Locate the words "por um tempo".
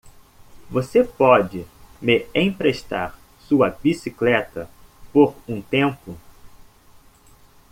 5.13-6.17